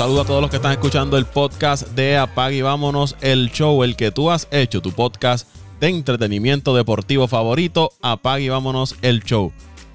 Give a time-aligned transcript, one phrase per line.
[0.00, 3.84] Saludo a todos los que están escuchando el podcast de Apag y Vámonos, el show,
[3.84, 5.46] el que tú has hecho, tu podcast
[5.78, 9.52] de entretenimiento deportivo favorito, Apag y Vámonos, el show.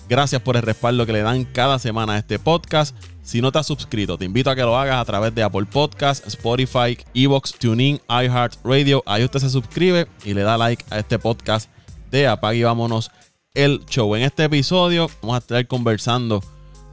[0.08, 2.96] Gracias por el respaldo que le dan cada semana a este podcast.
[3.24, 5.66] Si no te has suscrito, te invito a que lo hagas a través de Apple
[5.66, 9.02] Podcasts, Spotify, Evox, TuneIn, iHeartRadio.
[9.08, 11.68] Ahí usted se suscribe y le da like a este podcast
[12.12, 13.10] de Apag y Vámonos
[13.56, 14.16] el show.
[14.16, 16.44] En este episodio vamos a estar conversando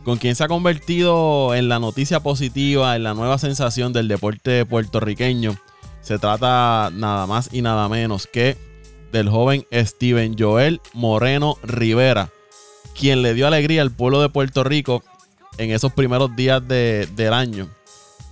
[0.05, 4.67] con quien se ha convertido en la noticia positiva, en la nueva sensación del deporte
[4.67, 5.57] puertorriqueño.
[6.01, 8.57] Se trata nada más y nada menos que
[9.13, 12.31] del joven Steven Joel Moreno Rivera,
[12.99, 15.05] quien le dio alegría al pueblo de Puerto Rico
[15.59, 17.69] en esos primeros días del año,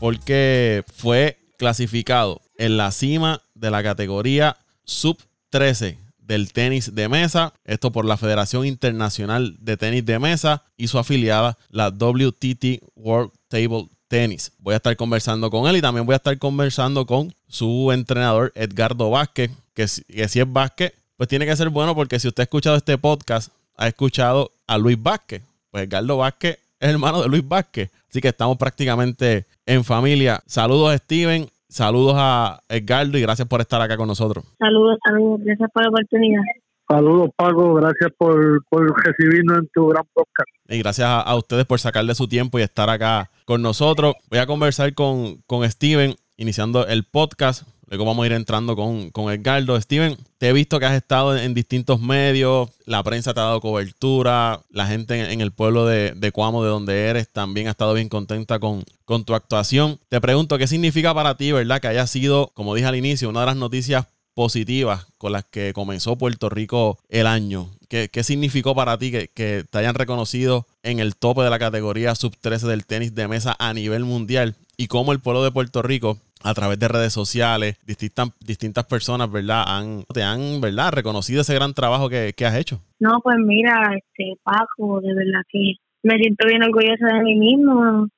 [0.01, 5.19] porque fue clasificado en la cima de la categoría sub
[5.51, 5.99] 13
[6.31, 7.55] del tenis de mesa.
[7.65, 13.33] Esto por la Federación Internacional de Tenis de Mesa y su afiliada, la WTT World
[13.49, 14.53] Table Tennis.
[14.59, 18.53] Voy a estar conversando con él y también voy a estar conversando con su entrenador
[18.55, 22.45] Edgardo Vázquez, que, si es Vázquez, pues tiene que ser bueno porque si usted ha
[22.45, 25.43] escuchado este podcast, ha escuchado a Luis Vázquez.
[25.73, 27.91] Pues Edgardo Vázquez es hermano de Luis Vázquez.
[28.09, 30.41] Así que estamos prácticamente en familia.
[30.47, 31.51] Saludos, Steven.
[31.71, 34.45] Saludos a Edgardo y gracias por estar acá con nosotros.
[34.59, 35.41] Saludos, saludos.
[35.45, 36.43] Gracias por la oportunidad.
[36.89, 37.75] Saludos, Paco.
[37.75, 38.65] Gracias por,
[39.05, 40.49] recibirnos en tu gran podcast.
[40.69, 44.15] Y gracias a, ustedes por sacarle su tiempo y estar acá con nosotros.
[44.29, 47.69] Voy a conversar con, con Steven, iniciando el podcast.
[47.91, 49.79] Luego vamos a ir entrando con, con Edgardo.
[49.81, 53.61] Steven, te he visto que has estado en, distintos medios, la prensa te ha dado
[53.61, 57.93] cobertura, la gente en, el pueblo de, de, Cuamo, de donde eres, también ha estado
[57.95, 59.99] bien contenta con, con tu actuación.
[60.09, 63.41] Te pregunto, ¿qué significa para ti, verdad, que haya sido, como dije al inicio, una
[63.41, 67.71] de las noticias positivas con las que comenzó Puerto Rico el año?
[67.91, 71.59] ¿Qué, qué significó para ti que, que, te hayan reconocido en el tope de la
[71.59, 74.55] categoría sub-13 del tenis de mesa a nivel mundial?
[74.79, 79.31] Y cómo el pueblo de Puerto Rico a través de redes sociales, distintas, distintas personas,
[79.31, 79.65] ¿verdad?
[79.67, 80.93] Han, te han, ¿verdad?
[80.93, 82.81] Reconocido ese gran trabajo que, has hecho.
[82.99, 88.09] No, pues mira, este Paco, de verdad que me siento bien orgullosa de mí mismo,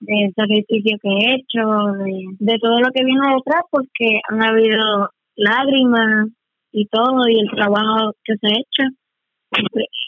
[0.00, 1.68] del sacrificio que he hecho,
[2.38, 6.28] de, todo lo que viene detrás, porque han habido lágrimas
[6.72, 8.96] y todo, y el trabajo que se ha hecho.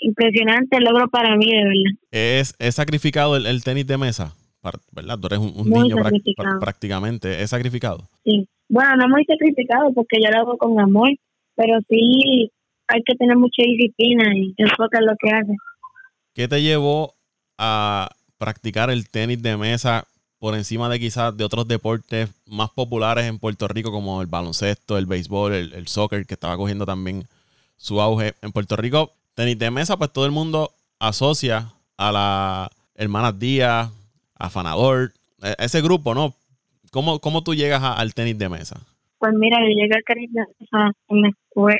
[0.00, 1.98] Impresionante el logro para mí, de verdad.
[2.10, 4.34] ¿Es, es sacrificado el tenis de mesa?
[4.92, 5.19] ¿verdad?
[5.19, 5.97] Tú eres un, niño
[6.60, 7.42] prácticamente.
[7.42, 8.08] ¿Es sacrificado?
[8.25, 8.48] Sí.
[8.69, 11.10] Bueno, no muy sacrificado porque yo lo hago con amor,
[11.54, 12.50] pero sí
[12.87, 15.56] hay que tener mucha disciplina y enfocar lo que hace.
[16.34, 17.14] ¿Qué te llevó
[17.56, 20.06] a practicar el tenis de mesa
[20.38, 24.97] por encima de quizás de otros deportes más populares en Puerto Rico como el baloncesto,
[24.97, 27.25] el béisbol, el, el soccer, que estaba cogiendo también
[27.76, 29.12] su auge en Puerto Rico?
[29.38, 33.88] Tenis de mesa, pues todo el mundo asocia a la hermanas Díaz,
[34.34, 36.34] afanador, e, ese grupo, ¿no?
[36.91, 38.81] ¿Cómo, cómo tú llegas al tenis de mesa?
[39.21, 41.32] Pues mira, yo llegué al tenis de mesa en,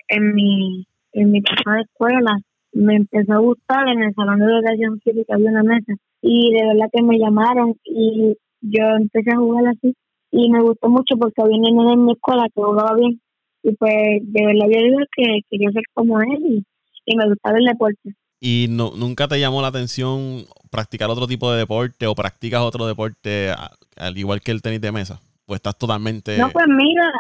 [0.07, 2.39] en mi en mi pasada escuela.
[2.75, 5.95] Me empezó a gustar en el salón de educación física, había una mesa.
[6.23, 9.97] Y de verdad que me llamaron y yo empecé a jugar así.
[10.31, 13.21] Y me gustó mucho porque había niños en mi escuela que jugaba bien.
[13.65, 16.65] Y pues de verdad yo digo que quería ser como él y,
[17.09, 18.15] y me gustaba el deporte.
[18.41, 22.87] ¿Y no, nunca te llamó la atención practicar otro tipo de deporte o practicas otro
[22.87, 23.53] deporte
[23.97, 25.21] al igual que el tenis de mesa?
[25.45, 26.39] Pues estás totalmente...
[26.39, 27.11] No, pues mira,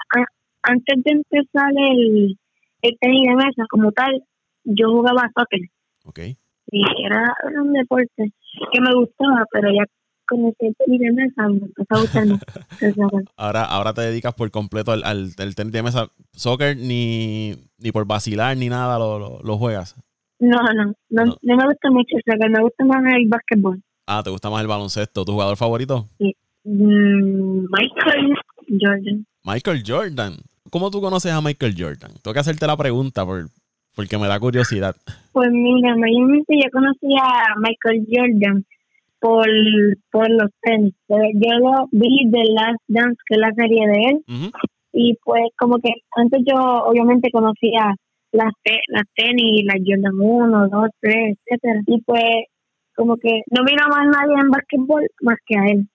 [0.62, 2.38] antes de empezar el,
[2.82, 4.22] el tenis de mesa como tal,
[4.64, 5.60] yo jugaba soccer.
[6.04, 6.20] Ok.
[6.70, 8.32] Y era, un deporte
[8.72, 9.84] que me gustaba, pero ya
[10.28, 12.26] con el tenis de mesa me empezó a gustar
[13.36, 16.10] ahora, ahora te dedicas por completo al, al, tenis de mesa.
[16.32, 19.96] ¿Soccer ni, ni por vacilar ni nada lo, lo juegas?
[20.38, 23.82] No, no, no, me gusta mucho el me gusta más el básquetbol.
[24.06, 25.24] Ah, ¿te gusta más el baloncesto?
[25.24, 26.08] ¿Tu jugador favorito?
[26.18, 26.36] Sí.
[26.64, 28.34] Mm, Michael
[28.80, 29.26] Jordan.
[29.44, 30.36] Michael Jordan.
[30.70, 32.12] ¿Cómo tú conoces a Michael Jordan?
[32.22, 33.48] Tengo que hacerte la pregunta por,
[33.96, 34.94] porque me da curiosidad.
[35.32, 38.64] Pues mira, mayormente yo conocí a Michael Jordan
[39.20, 39.46] por,
[40.10, 40.94] por los tenis.
[41.08, 44.52] Yo lo vi de Last Dance, que es la serie de él.
[44.92, 47.94] Y pues como que antes yo obviamente conocía
[48.32, 48.52] las,
[48.88, 51.80] las tenis, las Jordan 1, 2, 3, etcétera.
[51.86, 52.24] Y pues
[52.94, 55.88] como que no mira más nadie en básquetbol más que a él.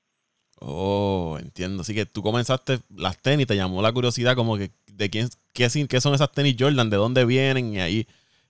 [0.59, 1.81] Oh, entiendo.
[1.81, 5.67] Así que tú comenzaste las tenis, te llamó la curiosidad como que de quién, qué,
[5.89, 8.07] qué son esas tenis Jordan, de dónde vienen y ahí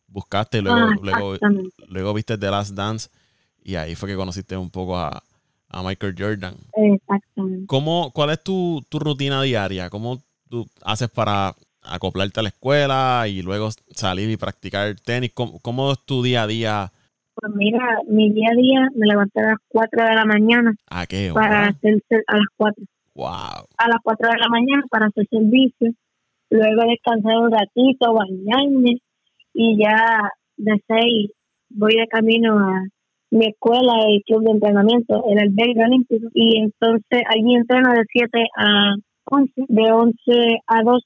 [0.08, 1.36] buscaste, luego, ah, luego,
[1.88, 3.10] luego viste The Last Dance
[3.64, 5.22] y ahí fue que conociste un poco a,
[5.70, 6.56] a Michael Jordan.
[6.76, 7.66] Exactamente.
[7.68, 9.90] ¿Cómo, ¿Cuál es tu, tu rutina diaria?
[9.90, 15.32] ¿Cómo tú haces para acoplarte a la escuela y luego salir y practicar tenis?
[15.34, 16.92] ¿Cómo, es tu día a día?
[17.36, 21.08] Pues mira, mi día a día me levanté a las 4 de la mañana ¿A
[21.08, 21.68] qué para hora?
[21.70, 22.84] hacer ser- a las 4
[23.16, 23.28] Wow.
[23.78, 25.92] a las 4 de la mañana para hacer servicio,
[26.52, 28.98] luego descansar un ratito, bañarme
[29.54, 31.32] y ya de 6
[31.70, 32.84] voy de camino a
[33.34, 38.48] mi escuela y club de entrenamiento, el albergue olímpico, y entonces allí entreno de 7
[38.56, 38.94] a
[39.26, 40.16] 11, de 11
[40.68, 41.04] a 2,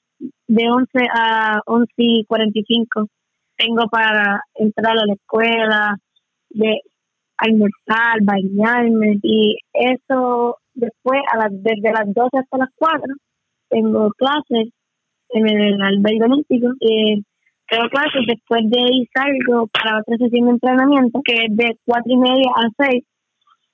[0.47, 3.07] de 11 a 11 y 45
[3.55, 5.95] tengo para entrar a la escuela,
[6.49, 6.81] de
[7.37, 13.01] almorzar, bañarme y eso después a las desde las 12 hasta las 4
[13.69, 14.73] tengo clases
[15.29, 17.23] en el albergue olímpico y
[17.69, 22.11] tengo clases después de ahí salgo para otra sesión de entrenamiento que es de cuatro
[22.11, 23.03] y media a 6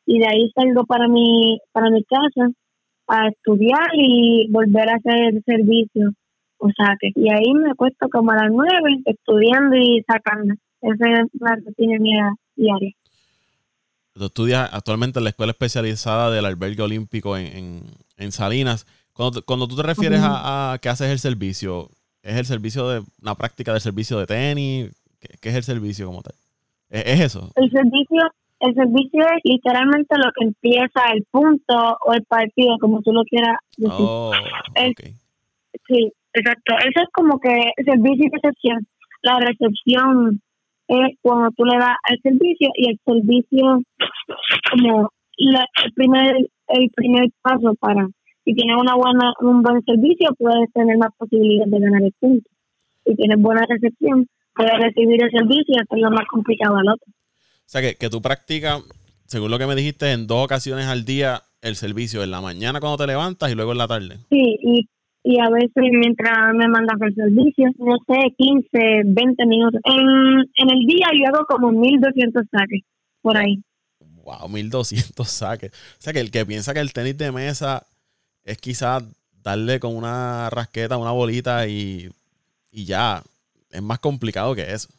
[0.06, 2.50] y de ahí salgo para mi para mi casa
[3.08, 6.12] a estudiar y volver a hacer servicio.
[6.58, 8.70] O saque y ahí me acuesto como a las 9
[9.06, 10.54] estudiando y sacando.
[10.82, 12.92] Esa es la rutina mía diaria.
[14.14, 17.82] Tú estudias actualmente en la escuela especializada del albergue olímpico en, en,
[18.18, 18.86] en Salinas.
[19.12, 21.90] Cuando, cuando tú te refieres a, a que haces el servicio,
[22.24, 24.92] ¿es el servicio de una práctica del servicio de tenis?
[25.20, 26.34] ¿Qué, qué es el servicio como tal?
[26.90, 27.52] ¿Es, es eso?
[27.56, 28.22] el servicio
[28.60, 33.24] el servicio es literalmente lo que empieza el punto o el partido como tú lo
[33.26, 34.32] quieras decir Oh,
[34.76, 34.94] El-.
[35.88, 36.74] Sí, exacto.
[36.80, 37.50] Eso es como que
[37.84, 38.88] servicio y recepción.
[39.22, 40.42] La recepción
[40.88, 43.82] es cuando tú le das el servicio y el servicio
[44.72, 46.36] como la- el primer
[46.68, 48.08] el primer paso para
[48.44, 52.50] si tienes una buena un buen servicio puedes tener más posibilidades de ganar el punto.
[53.06, 57.08] Si tienes buena recepción puedes recibir el servicio y hacerlo más complicado al otro.
[57.10, 58.84] O sea, que, que tú practicas,
[59.26, 62.80] según lo que me dijiste, en dos ocasiones al día el servicio, en la mañana
[62.80, 64.18] cuando te levantas y luego en la tarde.
[64.30, 64.90] Sí, y,
[65.24, 68.70] y a veces mientras me mandas el servicio, no sé, 15,
[69.06, 69.80] 20 minutos.
[69.86, 72.82] En, en el día yo hago como 1200 saques
[73.22, 73.64] por ahí.
[74.24, 75.72] Wow, 1200 saques.
[75.72, 77.86] O sea, que el que piensa que el tenis de mesa
[78.44, 79.04] es quizás
[79.44, 82.10] darle con una rasqueta, una bolita y,
[82.72, 83.22] y ya.
[83.70, 84.90] Es más complicado que eso.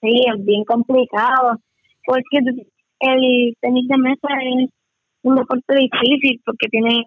[0.00, 1.58] Sí, es bien complicado.
[2.04, 2.38] Porque
[3.00, 4.70] el tenis de mesa es
[5.22, 7.04] un deporte difícil porque tiene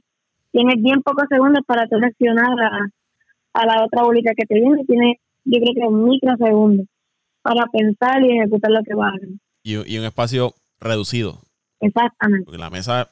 [0.51, 2.89] tienes bien pocos segundos para tú reaccionar a,
[3.61, 4.85] a la otra bolita que te viene.
[4.85, 6.87] Tiene, yo creo que microsegundos
[7.41, 9.29] para pensar y ejecutar lo que va a hacer.
[9.63, 11.39] Y, y un espacio reducido.
[11.81, 12.45] Exactamente.
[12.45, 13.09] Porque la mesa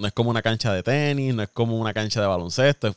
[0.00, 2.88] no es como una cancha de tenis, no es como una cancha de baloncesto.
[2.88, 2.96] Es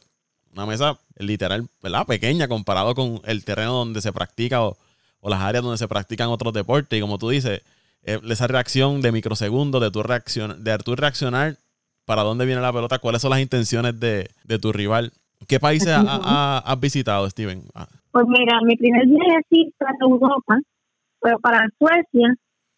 [0.54, 2.06] una mesa literal, ¿verdad?
[2.08, 4.78] Pequeña comparado con el terreno donde se practica o,
[5.20, 6.98] o las áreas donde se practican otros deportes.
[6.98, 7.62] Y como tú dices,
[8.04, 11.58] eh, esa reacción de microsegundos, de tu, reacción, de tu reaccionar
[12.06, 15.12] para dónde viene la pelota, cuáles son las intenciones de, de tu rival.
[15.48, 17.64] ¿Qué países ha- ha- has visitado, Steven?
[17.76, 20.58] Ah, Pues mira, mi primer viaje fue a Europa,
[21.20, 22.36] fue para Suecia,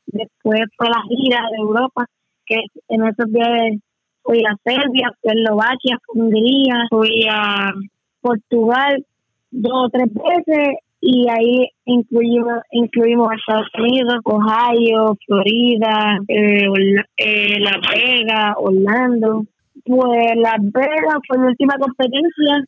[0.07, 2.05] después fue la gira de Europa,
[2.45, 2.55] que
[2.89, 3.79] en esos viajes
[4.25, 7.71] fui a Serbia, a Eslovaquia, Hungría, fui a
[8.21, 9.05] Portugal
[9.51, 16.67] dos o tres veces y ahí incluimos, incluimos a Estados Unidos, Ohio, Florida, eh,
[17.17, 19.45] eh, Las Vegas, Orlando.
[19.85, 22.65] Pues Las Vegas fue mi última competencia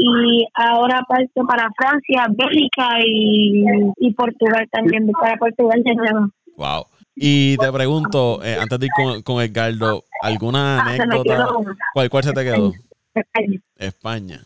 [0.00, 3.64] y ahora parto para Francia, Bélgica y,
[3.96, 6.28] y Portugal también, para Portugal de nuevo.
[6.56, 6.84] wow.
[7.20, 11.48] Y te pregunto, eh, antes de ir con, con Edgardo, ¿alguna Ah, anécdota?
[11.94, 12.72] ¿Cuál, cuál se te quedó?
[13.14, 13.60] España.
[13.76, 14.40] España.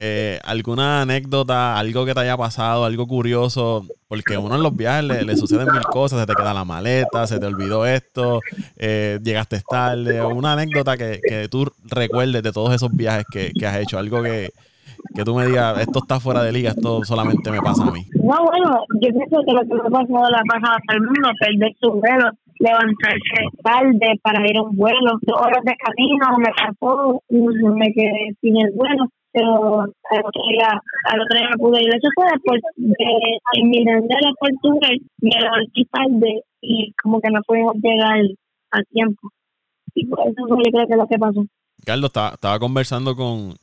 [0.00, 3.84] Eh, ¿Alguna anécdota, algo que te haya pasado, algo curioso?
[4.06, 7.26] Porque uno en los viajes le, le suceden mil cosas, se te queda la maleta,
[7.26, 8.40] se te olvidó esto,
[8.76, 13.66] eh, llegaste tarde, una anécdota que, que tú recuerdes de todos esos viajes que, que
[13.66, 14.50] has hecho, algo que,
[15.16, 18.06] que tú me digas, esto está fuera de liga, esto solamente me pasa a mí.
[18.22, 20.96] No, bueno, yo pienso que lo que me ha pasado le ha pasado a todo
[20.96, 26.38] el mundo, perder su vuelo, levantarse tarde para ir a un vuelo, horas de camino,
[26.38, 26.50] me
[27.28, 31.88] y me quedé sin el vuelo, pero al otro día, al otro día pude ir.
[31.94, 37.76] Eso fue después de en Mirandela, Portugal, me levanté tarde y como que no pudimos
[37.76, 38.20] llegar
[38.72, 39.30] a tiempo.
[39.94, 41.44] Y por eso fue yo creo que es lo que pasó.
[41.84, 43.54] Carlos, estaba conversando con,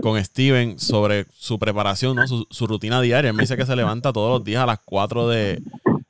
[0.00, 2.26] con Steven sobre su preparación, ¿no?
[2.26, 3.30] su, su rutina diaria.
[3.30, 5.60] Él me dice que se levanta todos los días a las 4 de,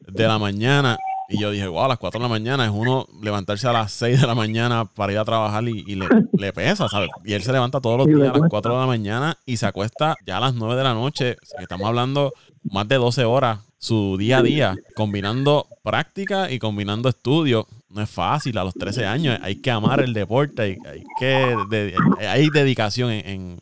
[0.09, 0.99] de la mañana.
[1.33, 3.91] Y yo dije, wow, a las 4 de la mañana es uno levantarse a las
[3.93, 7.09] 6 de la mañana para ir a trabajar y, y le, le pesa, ¿sabes?
[7.25, 8.49] Y él se levanta todos los días a las cuesta.
[8.51, 11.37] 4 de la mañana y se acuesta ya a las 9 de la noche.
[11.59, 12.33] Estamos hablando
[12.65, 17.67] más de 12 horas su día a día, combinando práctica y combinando estudio.
[17.91, 19.39] No es fácil a los 13 años.
[19.43, 21.95] Hay que amar el deporte, hay, hay que de-
[22.29, 23.61] hay dedicación en, en,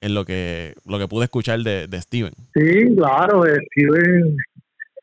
[0.00, 2.32] en lo que lo que pude escuchar de, de Steven.
[2.54, 4.36] Sí, claro, Steven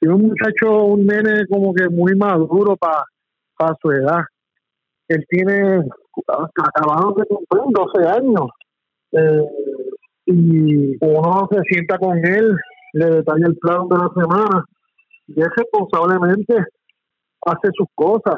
[0.02, 4.22] es un muchacho, un nene como que muy maduro para su edad.
[5.08, 5.84] Él tiene,
[6.28, 8.50] acabado de cumplir 12 años.
[9.12, 9.46] Eh,
[10.26, 12.56] y uno se sienta con él,
[12.94, 14.66] le detalla el plan de la semana
[15.28, 16.56] y él responsablemente
[17.46, 18.36] hace sus cosas,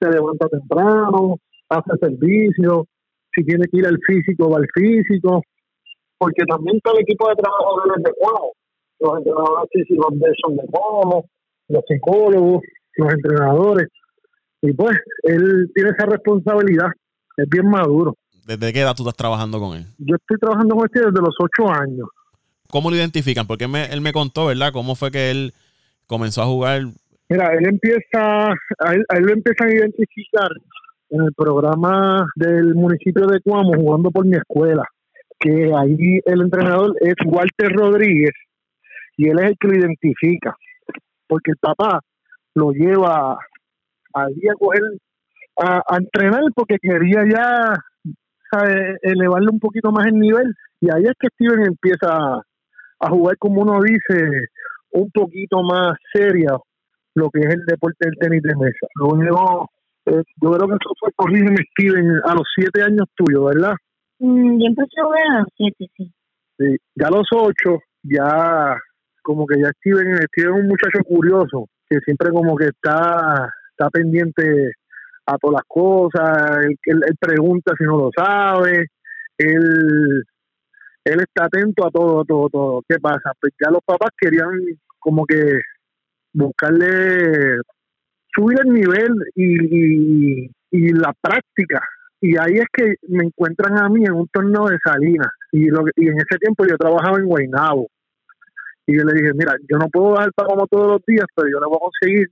[0.00, 1.38] se levanta temprano,
[1.68, 2.86] hace servicio,
[3.34, 5.42] si tiene que ir al físico, va al físico,
[6.18, 8.52] porque también está el equipo de trabajo de Cuamo,
[9.02, 11.24] los entrenadores físicos de son de Cuamo,
[11.68, 12.62] los psicólogos,
[12.96, 13.88] los entrenadores,
[14.62, 16.88] y pues él tiene esa responsabilidad,
[17.36, 18.14] es bien maduro.
[18.46, 19.84] ¿Desde qué edad tú estás trabajando con él?
[19.98, 22.08] Yo estoy trabajando con él desde los ocho años.
[22.70, 23.46] ¿Cómo lo identifican?
[23.46, 24.72] Porque él me contó, ¿verdad?
[24.72, 25.52] ¿Cómo fue que él
[26.06, 26.82] comenzó a jugar?
[27.28, 30.50] Mira, él empieza, a él, lo empiezan a identificar
[31.10, 34.84] en el programa del municipio de Cuamo, jugando por mi escuela,
[35.38, 38.32] que ahí el entrenador es Walter Rodríguez
[39.22, 40.56] y él es el que lo identifica,
[41.28, 42.00] porque el papá
[42.54, 43.38] lo lleva
[44.14, 44.82] ahí a coger,
[45.58, 47.74] a, a entrenar porque quería ya
[49.02, 50.52] elevarle un poquito más el nivel.
[50.80, 52.42] Y ahí es que Steven empieza
[53.00, 54.28] a, jugar, como uno dice,
[54.90, 56.64] un poquito más serio
[57.14, 58.86] lo que es el deporte del tenis de mesa.
[58.94, 59.68] Luego,
[60.06, 63.74] eh, yo creo que eso fue, corrígeme Steven, a los siete años tuyos, ¿verdad?
[64.18, 66.12] Mm, yo empecé a jugar a los siete, sí.
[66.58, 66.76] sí.
[66.96, 68.76] Ya a los ocho, ya
[69.22, 73.90] como que ya Steven, Steven es un muchacho curioso, que siempre como que está, está
[73.90, 74.72] pendiente
[75.26, 78.86] a todas las cosas, él, él, pregunta si no lo sabe,
[79.38, 80.24] él,
[81.04, 82.82] él está atento a todo, todo, todo.
[82.88, 83.32] ¿Qué pasa?
[83.40, 84.50] Pues ya los papás querían
[84.98, 85.60] como que
[86.32, 87.60] buscarle,
[88.34, 91.80] subir el nivel y, y, la práctica.
[92.20, 95.28] Y ahí es que me encuentran a mí en un torneo de Salinas.
[95.50, 97.88] Y, lo, y en ese tiempo yo trabajaba en Guaynabo.
[98.86, 101.60] Y yo le dije, mira, yo no puedo dar como todos los días, pero yo
[101.60, 102.30] le voy a conseguir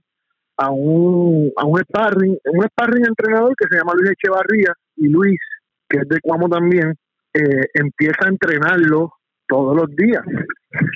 [0.57, 5.39] a un, a un sparring, un sparring entrenador que se llama Luis Echevarría y Luis,
[5.87, 6.93] que es de Cuamo también,
[7.33, 9.13] eh, empieza a entrenarlo
[9.47, 10.23] todos los días.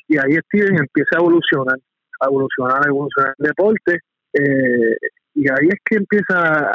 [0.07, 1.77] Y ahí Steven empieza a evolucionar,
[2.21, 3.99] a evolucionar, a evolucionar el deporte.
[4.33, 4.97] Eh,
[5.33, 6.71] y ahí es que empieza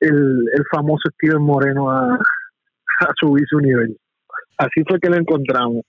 [0.00, 3.96] el, el famoso Steven Moreno a, a subir su nivel.
[4.58, 5.82] Así fue que lo encontramos.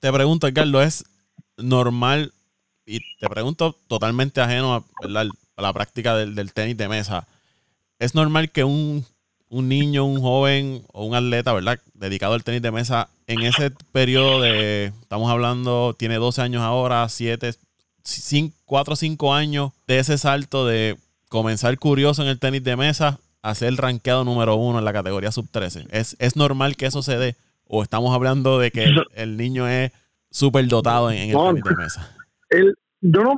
[0.00, 1.15] Te pregunto, Carlos, ¿es
[1.56, 2.32] normal
[2.84, 7.26] y te pregunto totalmente ajeno a, la práctica del, tenis de mesa,
[7.98, 9.04] es normal que un,
[9.50, 11.80] niño, un joven o un atleta, ¿verdad?
[11.94, 17.08] Dedicado al tenis de mesa, en ese periodo de, estamos hablando, tiene 12 años ahora,
[17.08, 17.54] 7,
[18.64, 20.96] 4 o 5 años, de ese salto de
[21.28, 25.32] comenzar curioso en el tenis de mesa a ser rankeado número uno en la categoría
[25.32, 25.86] sub 13.
[25.90, 27.36] ¿Es, ¿Es normal que eso se dé?
[27.64, 29.92] ¿O estamos hablando de que el, niño es
[30.36, 32.16] súper dotado en, el tenis de mesa?
[33.00, 33.34] Yo no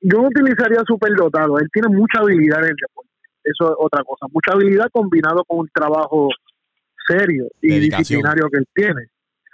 [0.00, 1.58] yo no utilizaría superdotado.
[1.58, 3.10] Él tiene mucha habilidad en el deporte.
[3.42, 4.26] Eso es otra cosa.
[4.32, 6.28] Mucha habilidad combinado con un trabajo
[7.06, 9.06] serio y disciplinario que él tiene.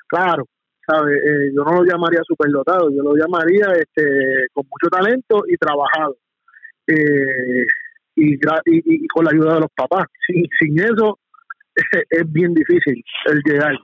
[0.08, 0.44] Claro,
[0.86, 1.16] ¿sabe?
[1.16, 2.90] Eh, yo no lo llamaría superdotado.
[2.90, 4.04] Yo lo llamaría este
[4.52, 6.16] con mucho talento y trabajado.
[6.86, 7.64] Eh,
[8.16, 10.04] y, y, con la ayuda de los papás.
[10.26, 11.18] Sin, sin eso
[12.10, 13.74] es, bien difícil el llegar.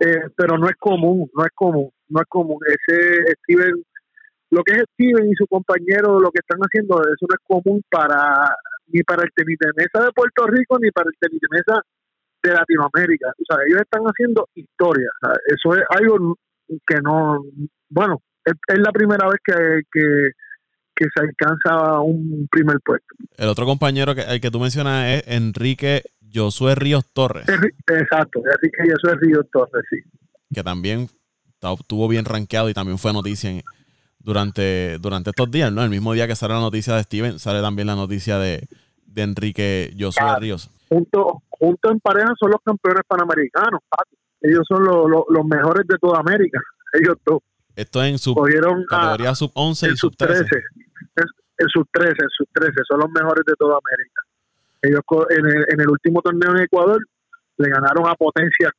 [0.00, 2.58] Eh, pero no es común, no es común, no es común.
[2.66, 3.82] Ese Steven
[4.50, 7.82] lo que es Steven y su compañero, lo que están haciendo, eso no es común
[7.88, 8.54] para
[8.88, 11.80] ni para el tenis de mesa de Puerto Rico ni para el tenis de mesa
[12.42, 13.28] de Latinoamérica.
[13.28, 15.08] O sea, ellos están haciendo historia.
[15.46, 16.36] eso es algo
[16.86, 17.44] que no,
[17.88, 20.30] bueno, es, la primera vez que, que,
[21.02, 23.06] se alcanza un primer puesto.
[23.38, 26.02] El otro compañero que, el que tú mencionas es Enrique
[26.32, 27.46] Josué Ríos Torres.
[27.48, 29.96] Exacto, Enrique Josué Ríos Torres, sí.
[30.52, 31.08] Que también
[31.62, 33.62] estuvo bien rankeado y también fue noticia en,
[34.18, 35.82] durante, durante estos días, ¿no?
[35.82, 38.66] El mismo día que sale la noticia de Steven, sale también la noticia de,
[39.06, 40.70] de Enrique Josué ah, Ríos.
[40.88, 43.80] Junto, junto en pareja son los campeones panamericanos,
[44.40, 46.60] Ellos son los mejores de toda América,
[46.92, 47.40] ellos dos.
[47.76, 48.34] Esto es en su
[48.88, 50.44] categoría sub 11 y sub 13.
[51.58, 54.22] En sub 13, en sub 13, son los mejores de toda América.
[54.82, 55.00] Ellos
[55.30, 57.06] en el, en el último torneo en Ecuador
[57.58, 58.70] le ganaron a Potencia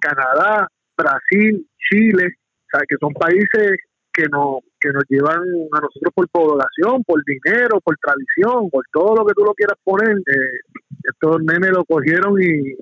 [0.00, 3.78] Canadá, Brasil, Chile, o sea, que son países
[4.12, 9.16] que nos, que nos llevan a nosotros por población, por dinero, por tradición, por todo
[9.16, 10.16] lo que tú lo quieras poner.
[10.16, 12.74] Eh, estos nenes lo cogieron y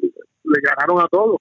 [0.00, 1.36] le ganaron a todos.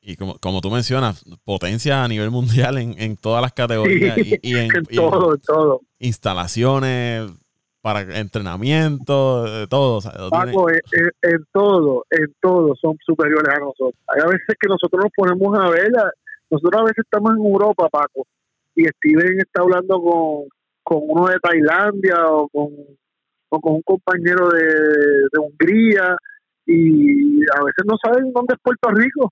[0.00, 4.16] Y como, como tú mencionas, potencia a nivel mundial en, en todas las categorías.
[4.16, 5.80] y, en, todo, en todo.
[5.98, 7.30] Instalaciones
[7.84, 10.00] para entrenamiento, todo.
[10.30, 14.00] Paco, en, todo, en todo son superiores a nosotros.
[14.08, 15.92] Hay a veces que nosotros nos ponemos a ver,
[16.50, 18.26] nosotros a veces estamos en Europa, Paco,
[18.74, 20.48] y Steven está hablando con,
[20.82, 22.72] con uno de Tailandia o con,
[23.50, 26.16] o con un compañero de, de Hungría
[26.64, 29.30] y a veces no saben dónde es Puerto Rico.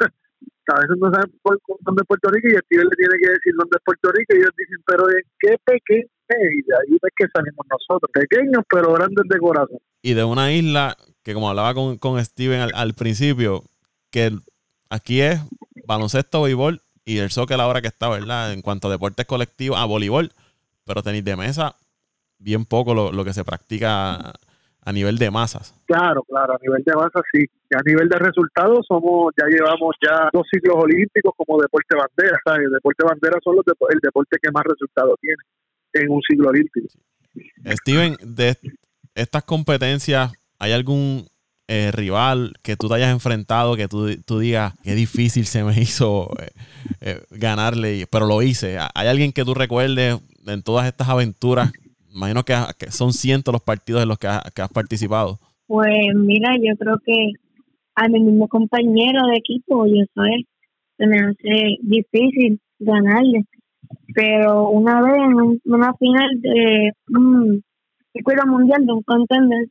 [0.02, 1.32] a veces no saben
[1.80, 4.40] dónde es Puerto Rico y tío le tiene que decir dónde es Puerto Rico y
[4.40, 8.92] ellos dicen, pero ¿en qué pequeño Y de ahí es que salimos nosotros, pequeños pero
[8.92, 9.78] grandes de corazón.
[10.02, 13.64] Y de una isla que como hablaba con, con Steven al, al principio,
[14.10, 14.30] que
[14.90, 15.40] aquí es
[15.86, 18.52] baloncesto, béisbol y el soccer ahora que está, ¿verdad?
[18.52, 20.30] En cuanto a deportes colectivos, a voleibol,
[20.84, 21.74] pero tenis de mesa,
[22.38, 24.34] bien poco lo, lo que se practica
[24.84, 25.74] a nivel de masas.
[25.86, 27.42] Claro, claro, a nivel de masas sí.
[27.42, 32.38] Y a nivel de resultados somos, ya llevamos ya dos ciclos olímpicos como deporte bandera,
[32.44, 32.66] ¿sabes?
[32.66, 35.42] El deporte bandera son los el deporte que más resultados tiene
[36.00, 36.88] en un ciclo olímpico.
[37.82, 38.56] Steven, de
[39.14, 41.26] estas competencias, ¿hay algún
[41.68, 45.80] eh, rival que tú te hayas enfrentado que tú, tú digas qué difícil se me
[45.80, 46.50] hizo eh,
[47.00, 48.78] eh, ganarle, pero lo hice?
[48.94, 51.72] ¿Hay alguien que tú recuerdes en todas estas aventuras
[52.16, 52.54] imagino que,
[52.90, 55.38] son cientos los partidos en los que, has participado.
[55.66, 57.32] Pues mira, yo creo que
[57.94, 60.46] a mi mismo compañero de equipo, yo sé,
[60.96, 63.44] se me hace difícil ganarle.
[64.14, 67.62] Pero una vez en una final de un
[68.12, 69.66] circuito mundial de un contender,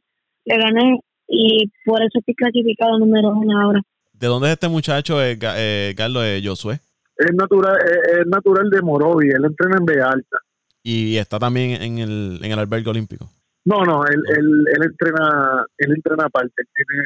[0.45, 3.81] le gané y por eso estoy clasificado número uno ahora.
[4.13, 6.79] ¿De dónde es este muchacho, eh, eh Carlos eh, Josué?
[7.17, 10.37] Es natural, es, natural de Morovi, él entrena en Alta
[10.85, 13.27] y está también en el, en el albergue olímpico.
[13.65, 17.03] No, no, él, él, él entrena, él entrena aparte, tiene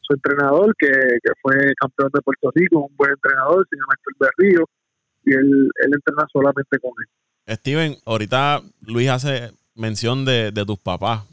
[0.00, 0.90] su entrenador que,
[1.40, 4.64] fue campeón de Puerto Rico, un buen entrenador, se llama Héctor Berrío,
[5.26, 7.56] y él, él.
[7.56, 11.24] Steven, ahorita Luis hace mención de, de tus papás.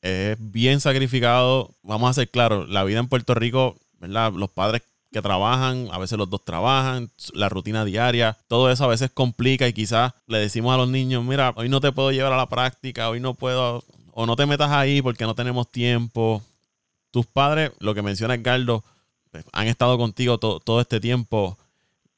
[0.00, 3.76] Es bien sacrificado, vamos a ser claros, la vida en Puerto Rico.
[4.00, 8.88] Los padres que trabajan, a veces los dos trabajan, la rutina diaria, todo eso a
[8.88, 12.32] veces complica y quizás le decimos a los niños, mira, hoy no te puedo llevar
[12.32, 16.42] a la práctica, hoy no puedo, o no te metas ahí porque no tenemos tiempo.
[17.10, 18.84] Tus padres, lo que menciona Edgardo,
[19.30, 21.58] pues, han estado contigo todo este tiempo.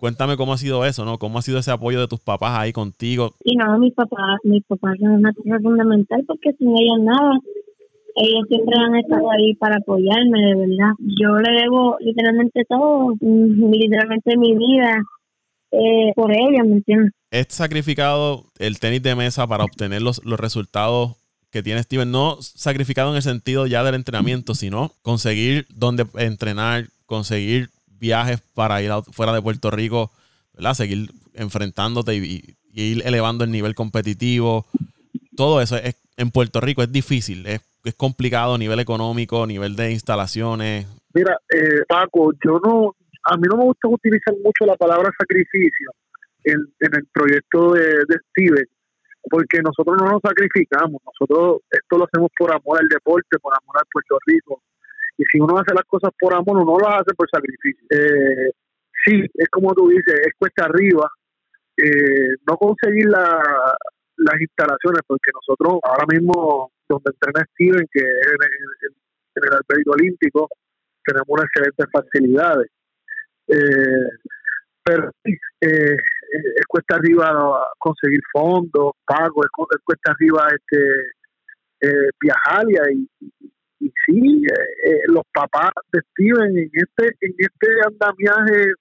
[0.00, 1.18] Cuéntame cómo ha sido eso, ¿no?
[1.18, 3.34] ¿Cómo ha sido ese apoyo de tus papás ahí contigo?
[3.44, 7.38] Y no, mis papás, mis papás son una cosa fundamental porque sin ellos nada
[8.16, 10.92] ellos siempre han estado ahí para apoyarme, de verdad.
[10.98, 15.02] Yo le debo literalmente todo, literalmente mi vida
[15.72, 17.12] eh, por ellos, ¿me entiendes?
[17.30, 21.16] ¿Es sacrificado el tenis de mesa para obtener los, los resultados
[21.50, 22.10] que tiene Steven?
[22.10, 27.68] No sacrificado en el sentido ya del entrenamiento, sino conseguir dónde entrenar, conseguir
[28.00, 30.10] viajes para ir fuera de Puerto Rico,
[30.54, 30.74] ¿verdad?
[30.74, 34.66] Seguir enfrentándote y, ir elevando el nivel competitivo.
[35.36, 37.60] Todo eso es, en Puerto Rico es difícil, es
[37.96, 40.86] complicado a nivel económico, a nivel de instalaciones?
[41.14, 45.90] Mira, eh, Paco, yo no, a mí no me gusta utilizar mucho la palabra sacrificio
[46.44, 48.66] en, el proyecto de, de
[49.28, 53.76] porque nosotros no nos sacrificamos, nosotros esto lo hacemos por amor al deporte, por amor
[53.78, 54.62] al Puerto Rico.
[55.20, 57.84] Y si uno hace las cosas por amor, uno las hace por sacrificio.
[57.90, 58.52] Eh,
[59.04, 61.10] sí, es como tú dices, es cuesta arriba.
[61.76, 63.76] Eh, no conseguir la,
[64.16, 70.48] las instalaciones, porque nosotros ahora mismo, donde entrena Steven, que es en, el albergue olímpico,
[71.04, 72.70] tenemos unas excelentes facilidades.
[73.48, 74.08] Eh,
[74.82, 75.96] pero eh,
[76.30, 80.80] es cuesta arriba conseguir fondos, pagos, es, cuesta arriba este
[81.82, 83.06] eh, viajar y,
[84.06, 84.42] sí,
[85.08, 88.72] los papás de Steven en este, en este andamiaje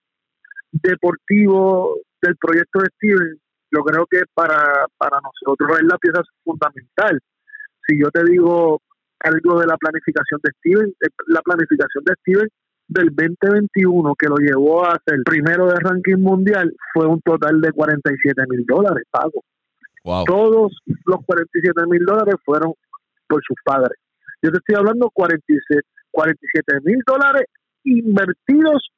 [0.71, 3.39] deportivo del proyecto de Steven
[3.71, 7.19] yo creo que para, para nosotros es la pieza fundamental.
[7.88, 8.81] Si yo te digo
[9.19, 12.49] algo de la planificación de Steven, eh, la planificación de Steven
[12.88, 17.62] del 2021 que lo llevó a ser el primero de ranking mundial fue un total
[17.62, 19.43] de 47 mil dólares pago.
[20.25, 20.71] Todos
[21.05, 22.73] los 47 mil dólares fueron
[23.27, 23.97] por sus padres.
[24.41, 25.84] Yo te estoy hablando 47
[26.84, 27.45] mil dólares
[27.84, 28.89] invertidos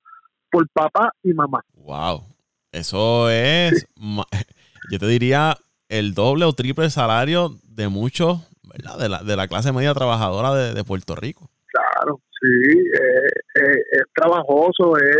[0.52, 1.62] por papá y mamá.
[1.74, 2.24] Wow.
[2.72, 3.86] Eso es
[4.92, 5.58] yo te diría
[5.90, 8.98] el doble o triple salario de muchos, ¿verdad?
[8.98, 11.50] De la, de la clase media trabajadora de, Puerto Rico.
[11.68, 15.18] Claro, sí, eh, eh, es trabajoso, es,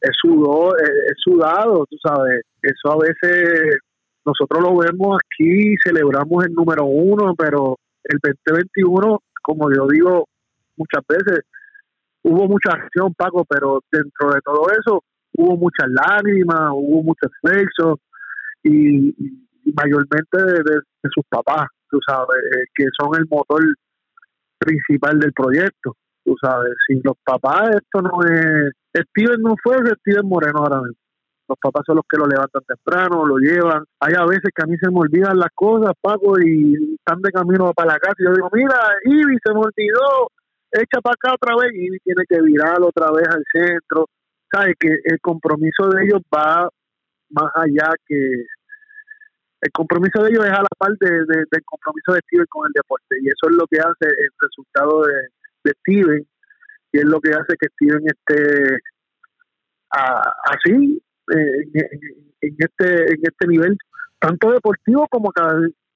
[0.00, 2.42] es, es, sudado, tú sabes.
[2.62, 3.78] Eso a veces
[4.26, 10.28] nosotros lo vemos aquí, celebramos el número uno, pero el 2021, como yo digo
[10.76, 11.44] muchas veces,
[12.22, 17.98] hubo mucha acción, Paco, pero dentro de todo eso hubo muchas lágrimas, hubo mucho esfuerzo,
[18.62, 19.14] y,
[19.74, 20.80] mayormente de,
[21.14, 23.62] sus papás, tú sabes, eh, que son el motor
[24.58, 30.28] principal del proyecto, tú sabes, sin los papás esto no es, Steven no fue Steven
[30.28, 31.00] Moreno ahora mismo,
[31.50, 33.84] los papás son los que lo levantan temprano, lo llevan.
[34.00, 37.30] Hay a veces que a mí se me olvidan las cosas, Paco, y están de
[37.30, 40.30] camino para la casa y yo digo, mira, Ivy, se me olvidó,
[40.70, 44.06] echa para acá otra vez, Ivy tiene que virar otra vez al centro.
[44.52, 44.74] ¿Sabes?
[44.80, 46.68] Que el compromiso de ellos va
[47.30, 48.16] más allá que
[49.62, 52.72] el compromiso de ellos es a la par de, del compromiso de Steven con el
[52.72, 55.14] deporte y eso es lo que hace el resultado de,
[55.62, 56.26] de Steven
[56.92, 58.80] y es lo que hace que Steven esté
[59.90, 61.68] así eh,
[62.40, 63.76] en, este en este nivel
[64.18, 65.32] tanto deportivo como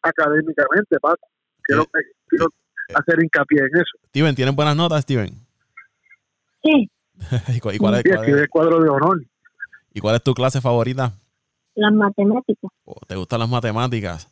[0.02, 1.28] académicamente Paco.
[1.62, 1.86] Quiero,
[2.28, 2.46] quiero
[2.94, 3.98] hacer hincapié en eso.
[4.08, 5.30] Steven ¿tienes buenas notas Steven?
[6.62, 6.90] sí.
[7.54, 9.22] ¿Y cuál, es, el cuadro de honor.
[9.92, 11.12] ¿y cuál es tu clase favorita?
[11.76, 12.70] las matemáticas.
[12.84, 14.28] Oh, ¿te gustan las matemáticas?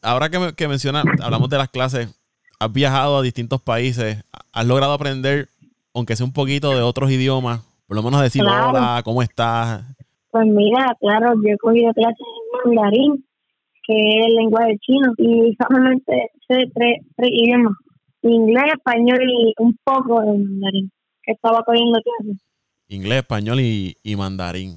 [0.00, 2.08] ahora que, que mencionas hablamos de las clases
[2.62, 5.48] has viajado a distintos países, has logrado aprender,
[5.94, 7.62] aunque sea un poquito de otros idiomas,
[7.92, 9.84] por lo menos decir hola, ¿cómo estás?
[10.30, 12.26] Pues mira, claro, yo he cogido clases
[12.64, 13.26] en mandarín,
[13.86, 17.74] que es el lenguaje chino, y solamente sé tres, idiomas,
[18.22, 20.90] inglés, español y un poco de mandarín,
[21.22, 22.42] que estaba cogiendo clases.
[22.88, 24.70] Inglés, español y, mandarín.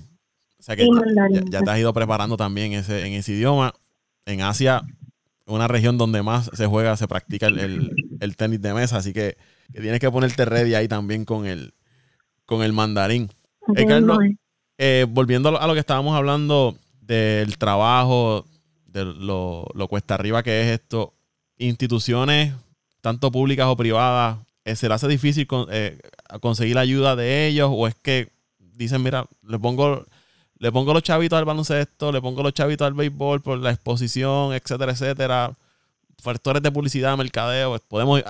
[0.60, 0.86] O sea que
[1.49, 3.71] ya, te has ido preparando también ese, en ese idioma.
[4.25, 4.82] En Asia
[5.47, 9.38] una región donde más se juega, se practica el, tenis de mesa, así que,
[9.71, 11.74] tienes que ponerte ready ahí también con el,
[12.45, 13.29] con el mandarín.
[13.75, 14.17] Eh, Carlos,
[14.77, 18.45] eh, volviendo a lo que estábamos hablando del trabajo,
[18.88, 21.13] de lo, cuesta arriba que es esto,
[21.58, 22.53] instituciones,
[23.01, 25.47] tanto públicas o privadas, eh, ¿se le hace difícil
[26.41, 28.29] conseguir la ayuda de ellos o es que
[28.60, 30.05] dicen, mira, le pongo
[30.58, 34.53] le pongo los chavitos al baloncesto, le pongo los chavitos al béisbol por la exposición,
[34.53, 35.53] etcétera, etcétera.
[36.21, 38.23] Factores de publicidad, mercadeo, pues, podemos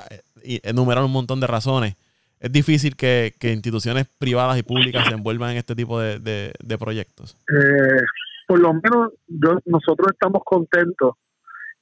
[0.44, 1.96] eh, enumerar un montón de razones.
[2.40, 7.38] Es difícil que, instituciones privadas y públicas se envuelvan en este tipo de, proyectos.
[7.50, 8.02] Eh,
[8.48, 9.14] por lo menos
[9.66, 11.16] nosotros estamos contentos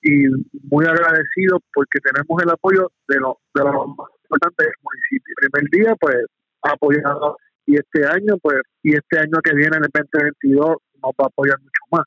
[0.02, 0.28] y
[0.70, 5.36] muy agradecidos porque tenemos el apoyo de, lo, de los más importantes del municipio.
[5.42, 6.18] El primer día, pues,
[6.62, 11.26] apoyado y este año, pues, y este año que viene, en el 2022, nos va
[11.26, 12.06] a apoyar mucho más.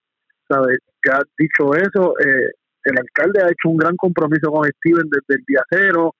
[0.49, 0.79] ¿Sabes?
[1.03, 2.51] Que ha dicho eso, eh,
[2.85, 6.15] el alcalde ha hecho un gran compromiso con Steven desde el día cero.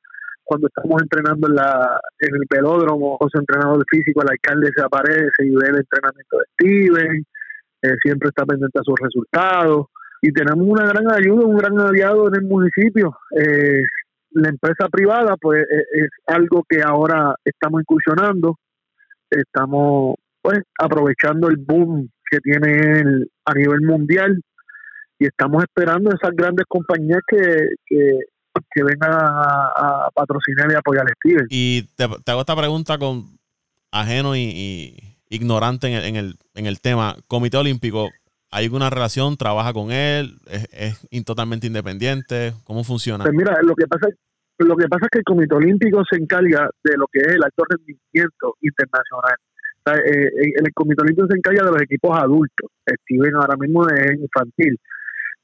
[0.47, 4.83] Cuando estamos entrenando en, la, en el pelódromo, con su entrenador físico, el alcalde se
[4.83, 7.27] aparece y ve el entrenamiento de Steven,
[7.83, 9.87] eh, siempre está pendiente a sus resultados.
[10.23, 13.19] Y tenemos una gran ayuda, un gran aliado en el municipio.
[13.37, 13.83] Eh,
[14.31, 18.57] la empresa privada, pues, es algo que ahora estamos incursionando
[19.31, 24.41] estamos pues aprovechando el boom que tiene el, a nivel mundial
[25.19, 27.69] y estamos esperando esas grandes compañías que,
[28.75, 31.47] vengan a, patrocinar y apoyar a Steven.
[31.51, 33.39] Y te, hago esta pregunta con
[33.91, 34.97] ajeno y,
[35.29, 37.17] ignorante en el, en, el, en el tema.
[37.29, 38.11] Comité Olímpico,
[38.51, 39.37] ¿hay alguna relación?
[39.37, 40.39] ¿Trabaja con él?
[40.47, 42.53] ¿Es, es totalmente independiente?
[42.65, 43.25] ¿Cómo funciona?
[43.25, 44.15] Pues mira, lo que pasa es
[44.59, 47.45] lo que pasa es que el Comité Olímpico se encarga de lo que es el
[47.45, 49.37] alto rendimiento internacional.
[49.87, 52.71] Eh, eh, el Comité Olímpico se encarga de los equipos adultos.
[53.03, 54.81] Steven ahora mismo es infantil.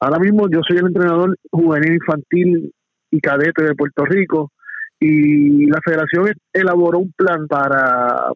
[0.00, 2.74] Ahora mismo yo soy el entrenador juvenil infantil
[3.12, 4.50] y cadete de Puerto Rico
[4.98, 8.32] y la federación elaboró un plan para,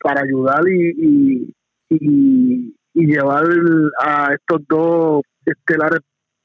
[0.00, 1.52] para ayudar y,
[1.90, 3.44] y, y llevar
[4.00, 6.00] a estos dos estelares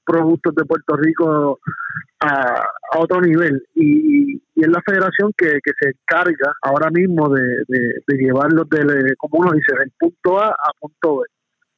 [0.06, 1.60] productos de Puerto Rico
[2.22, 2.64] a,
[2.98, 8.18] otro nivel y, y, es la federación que, que se encarga ahora mismo de, de,
[8.18, 11.28] llevarlos del, como uno dice, del punto A a punto B.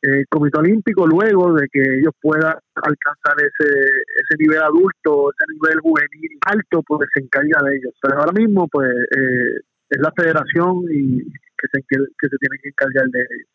[0.02, 5.80] El Comité Olímpico, luego de que ellos puedan alcanzar ese, ese nivel adulto, ese nivel
[5.82, 7.94] juvenil alto, pues se encarga de ellos.
[8.02, 9.60] Pero ahora mismo, pues, eh,
[9.90, 13.50] es la federación y que se, que se tiene que encargar de ellos.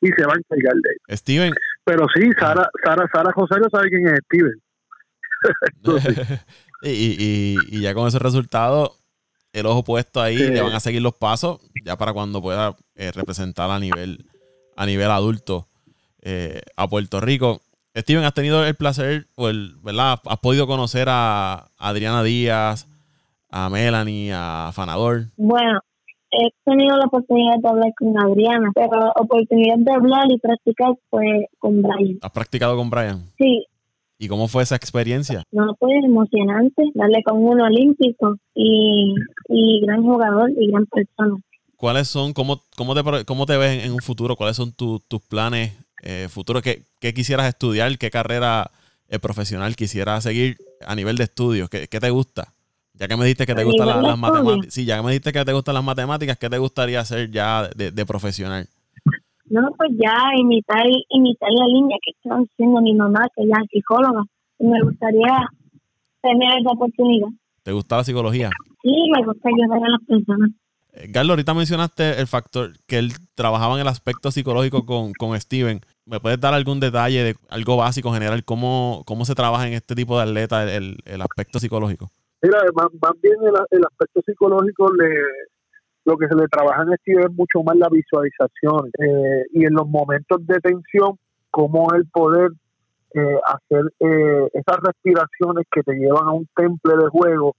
[0.00, 1.20] Y se va a encargar de ellos.
[1.20, 1.52] Steven,
[1.84, 4.60] pero sí, Sara, Sara, Sara Rosario sabe quién es Steven.
[6.82, 8.92] y, y, ya con ese resultado,
[9.52, 13.12] el ojo puesto ahí, le van a seguir los pasos ya para cuando pueda eh,
[13.12, 14.24] representar a nivel,
[14.76, 15.68] a nivel adulto
[16.24, 17.60] eh, a Puerto Rico.
[17.94, 20.18] Steven, ¿has tenido el placer, o el, ¿verdad?
[20.24, 22.88] ¿Has podido conocer a Adriana Díaz,
[23.50, 25.26] a Melanie, a Fanador?
[25.36, 25.80] Bueno,
[26.30, 30.94] he tenido la oportunidad de hablar con Adriana, pero la oportunidad de hablar y practicar
[31.10, 32.18] fue con Brian.
[32.22, 33.26] ¿Has practicado con Brian?
[33.38, 33.66] Sí.
[34.18, 35.42] ¿Y cómo fue esa experiencia?
[35.52, 39.14] No, fue emocionante darle con uno olímpico y,
[39.82, 41.36] gran jugador y gran persona.
[41.76, 44.36] ¿Cuáles son, cómo, cómo, te, cómo te ves en, un futuro?
[44.36, 46.62] ¿Cuáles son tus planes eh, futuros?
[46.62, 47.96] ¿Qué, ¿Qué, quisieras estudiar?
[47.96, 48.70] ¿Qué carrera
[49.08, 51.70] eh, profesional quisieras seguir a nivel de estudios?
[51.70, 52.52] ¿Qué, qué te gusta?
[52.92, 55.44] Ya que me dijiste que te gustan las, matemáticas, sí, ya que me dijiste que
[55.44, 58.68] te gustan las matemáticas, ¿qué te gustaría hacer ya de, profesional?
[59.46, 63.70] No, pues ya imitar, imitar la línea que está haciendo mi mamá, que ella es
[63.70, 64.22] psicóloga.
[64.60, 65.48] Me gustaría
[66.22, 67.28] tener esa oportunidad.
[67.64, 68.50] ¿Te gusta la psicología?
[68.82, 70.50] Sí, me gusta ayudar a las personas.
[71.12, 75.80] Carlos, ahorita mencionaste el factor que él trabajaba en el aspecto psicológico con, con Steven.
[76.06, 78.44] ¿Me puedes dar algún detalle de algo básico general?
[78.44, 82.10] ¿Cómo, cómo se trabaja en este tipo de atleta el, el aspecto psicológico?
[82.42, 82.88] Mira, más,
[83.22, 85.08] bien el, el, aspecto psicológico, le,
[86.04, 89.72] lo que se le trabaja en Steven es mucho más la visualización eh, y en
[89.72, 91.18] los momentos de tensión,
[91.50, 92.50] cómo el poder
[93.14, 97.56] eh, hacer eh, esas respiraciones que te llevan a un temple de juego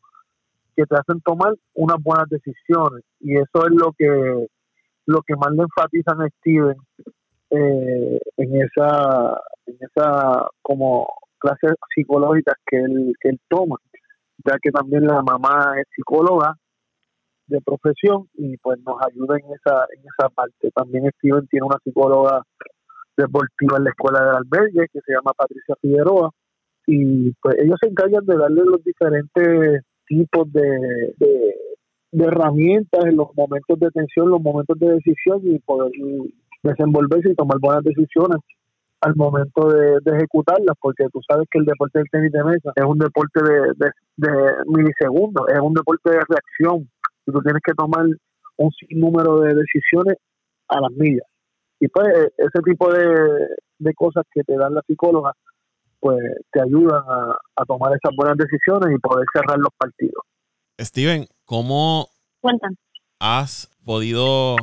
[0.76, 4.48] que te hacen tomar unas buenas decisiones y eso es lo que
[5.08, 6.76] lo que más le enfatizan a Steven
[7.50, 11.08] eh, en esa en esa como
[11.40, 13.78] clases psicológicas que él que él toma
[14.46, 16.56] ya que también la mamá es psicóloga
[17.48, 20.72] de profesión y pues nos ayuda en esa en esa parte.
[20.74, 22.44] También Steven tiene una psicóloga
[23.18, 26.32] deportiva en la escuela del albergue que se llama Patricia Figueroa
[26.88, 33.28] y pues ellos se encargan de darle los diferentes tipos de, de, herramientas en los
[33.36, 35.92] momentos de tensión, los momentos de decisión y poder
[36.66, 38.38] desenvolverse y tomar buenas decisiones
[39.02, 42.86] al momento de, ejecutarlas, porque tú sabes que el deporte del tenis de mesa es
[42.86, 44.32] un deporte de, de,
[44.66, 46.90] milisegundos, es un deporte de reacción,
[47.28, 48.06] y tú tienes que tomar
[48.58, 50.18] un sinnúmero de decisiones
[50.70, 51.28] a las millas.
[51.80, 53.48] Y pues e, ese tipo de,
[53.80, 55.34] de cosas que te dan la psicóloga
[56.06, 57.02] pues te ayudan
[57.56, 60.24] a, tomar esas buenas decisiones y poder cerrar los partidos.
[60.80, 62.10] Steven, ¿cómo
[63.20, 64.56] has podido,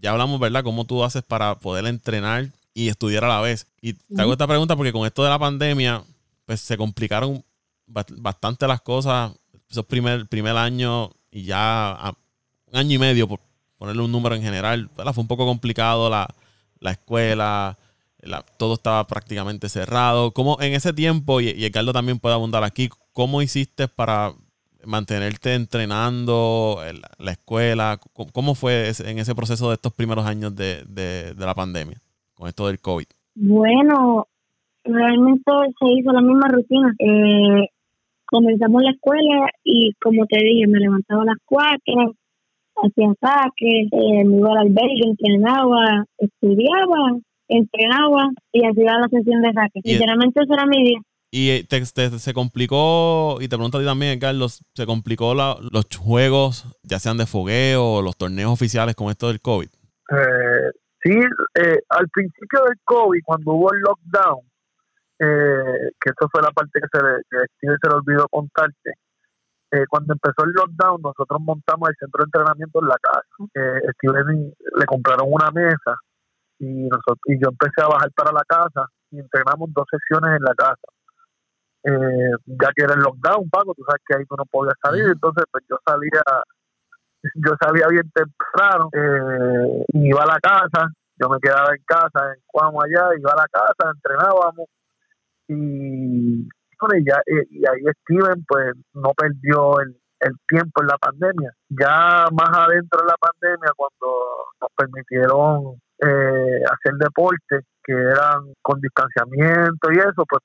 [0.00, 0.62] ya hablamos, ¿verdad?
[0.62, 3.66] ¿Cómo tú haces para poder entrenar y estudiar a la vez?
[3.80, 6.02] Y te hago esta pregunta porque con esto de la pandemia,
[6.44, 7.44] pues se complicaron
[7.86, 9.32] bastante las cosas,
[9.70, 12.14] esos primer, primer año y ya
[12.66, 13.40] un año y medio, por
[13.78, 16.28] ponerle un número en general, fue un poco complicado la,
[16.80, 17.78] la escuela,
[18.58, 20.32] todo estaba prácticamente cerrado.
[20.32, 24.34] ¿Cómo en ese tiempo, y, y también puede abundar aquí, cómo hiciste para
[24.86, 27.98] mantenerte entrenando en la, escuela?
[28.32, 31.98] ¿Cómo, fue en ese proceso de estos primeros años de, de, la pandemia,
[32.34, 33.06] con esto del COVID?
[33.34, 34.28] Bueno,
[34.84, 36.94] realmente se hizo la misma rutina.
[36.98, 37.68] Eh,
[38.26, 42.14] comenzamos la escuela y como te dije, me levantaba a las cuatro,
[42.76, 47.18] hacía saques, eh, me iba al albergue, entrenaba, estudiaba
[47.48, 49.80] entrenaba y hacía la sesión de saque.
[49.84, 51.00] Literalmente eso era mi día.
[51.30, 55.86] Y eh, te, se complicó, y te pregunto a ti también, Carlos, ¿se complicó los
[55.98, 59.68] juegos, ya sean de fogueo o los torneos oficiales con esto del COVID?
[59.68, 60.70] Eh,
[61.02, 61.18] sí,
[61.54, 64.40] eh, al principio del COVID, cuando hubo el lockdown,
[65.18, 68.92] eh, que eso fue la parte que se le, que se le olvidó contarte,
[69.90, 73.36] cuando empezó el lockdown, nosotros montamos el centro de entrenamiento en la casa.
[73.54, 75.96] Eh, Steven le compraron una mesa
[76.58, 80.44] y nosotros y yo empecé a bajar para la casa y entrenamos dos sesiones en
[80.44, 80.86] la casa
[81.86, 85.04] eh, ya que era el lockdown pago tú sabes que ahí tú no podías salir
[85.04, 86.22] entonces pues yo salía
[87.34, 92.34] yo salía bien temprano eh, y iba a la casa yo me quedaba en casa
[92.34, 94.68] en Cuamo allá iba a la casa entrenábamos
[95.48, 96.48] y
[96.94, 101.52] y, ya, eh, y ahí Steven pues no perdió el, el tiempo en la pandemia.
[101.68, 104.06] Ya más adentro de la pandemia, cuando
[104.60, 110.42] nos permitieron eh, hacer deporte que eran con distanciamiento y eso, pues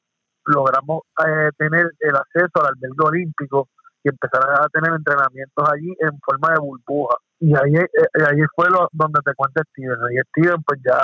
[0.52, 3.70] logramos eh, tener el acceso al albergue olímpico
[4.04, 7.16] y empezar a tener entrenamientos allí en forma de burbuja.
[7.40, 9.98] Y ahí, eh, ahí fue lo, donde te cuenta Steven.
[10.10, 11.00] Ahí Steven pues ya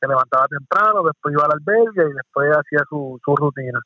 [0.00, 3.80] se levantaba temprano, después iba al albergue y después hacía su, su rutina.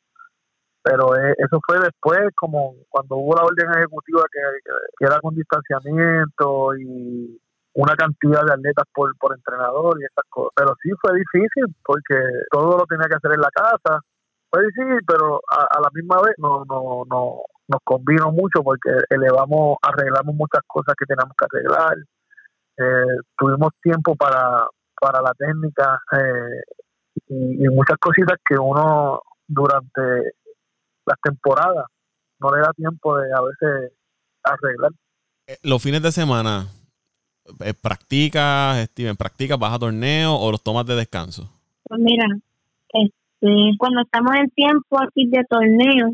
[0.81, 4.39] Pero eso fue después, como cuando hubo la orden ejecutiva que,
[4.97, 7.39] que era con distanciamiento y
[7.73, 10.51] una cantidad de atletas por, por entrenador y esas cosas.
[10.55, 12.15] Pero sí fue difícil porque
[12.51, 14.01] todo lo tenía que hacer en la casa.
[14.51, 19.77] Fue difícil, pero a, la misma vez no, no, no, nos convino mucho porque elevamos,
[19.81, 21.97] arreglamos muchas cosas que teníamos que arreglar.
[22.77, 24.65] Eh, tuvimos tiempo para,
[24.99, 26.63] para la técnica eh,
[27.27, 30.33] y, y muchas cositas que uno durante
[31.05, 31.85] las temporadas
[32.39, 33.93] no le da tiempo de a veces
[34.43, 34.91] arreglar.
[35.47, 36.67] Eh, los fines de semana,
[37.63, 39.15] eh, ¿Practicas, Steven?
[39.15, 41.51] ¿Practicas, vas a torneo o los tomas de descanso?
[41.83, 42.25] Pues mira,
[42.89, 43.13] este,
[43.77, 46.11] cuando estamos en tiempo aquí de torneo,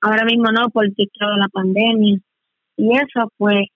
[0.00, 2.18] ahora mismo no, porque claro, la pandemia
[2.76, 3.66] y eso, pues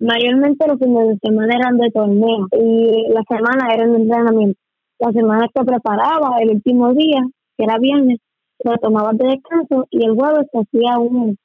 [0.00, 4.60] mayormente los fines de semana eran de torneo y la semana eran de entrenamiento.
[4.98, 7.20] La semana que preparaba, el último día,
[7.56, 8.18] que era viernes,
[8.64, 11.36] lo tomabas de descanso y el jueves te hacía un,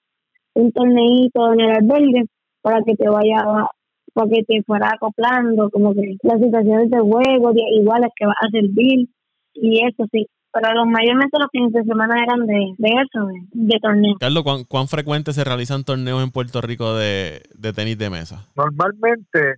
[0.56, 2.24] un torneito en el albergue
[2.62, 3.68] para que te vaya
[4.14, 9.10] porque te fuera acoplando, como que las situaciones de juego, iguales que va a servir,
[9.56, 10.28] y eso sí.
[10.54, 14.18] Pero los mayormente los fines de semana eran de, de eso, de, torneos.
[14.20, 18.46] Carlos, ¿cuán, ¿cuán, frecuente se realizan torneos en Puerto Rico de, de tenis de mesa?
[18.56, 19.56] Normalmente,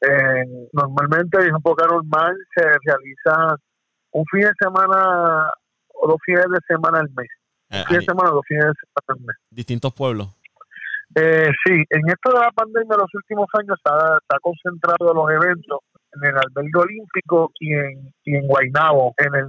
[0.00, 3.56] eh, normalmente es un poco normal, se realiza
[4.12, 5.50] un fin de semana
[5.94, 7.28] o dos fines de semana al mes.
[7.70, 9.36] un eh, fin de semana o dos fines de semana al mes.
[9.50, 10.28] ¿Distintos pueblos?
[11.16, 15.80] Eh, sí, en esto de la pandemia los últimos años está, está concentrado los eventos
[16.12, 19.46] en el albergue olímpico y en, y en Guaynabo, en el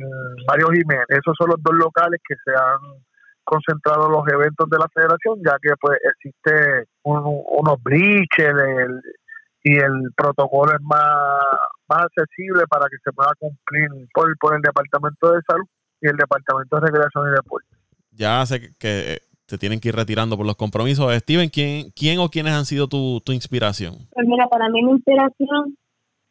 [0.47, 1.05] Mario Jiménez.
[1.09, 3.01] Esos son los dos locales que se han
[3.43, 8.53] concentrado los eventos de la federación, ya que pues existe unos briches
[9.63, 11.43] y el protocolo es más,
[11.89, 15.67] más accesible para que se pueda cumplir por, por el Departamento de Salud
[16.01, 17.67] y el Departamento de Recreación y Deporte.
[18.11, 21.13] Ya sé que se tienen que ir retirando por los compromisos.
[21.13, 24.07] Steven, ¿quién, quién o quiénes han sido tu, tu inspiración?
[24.11, 25.77] Pues mira, para mí mi inspiración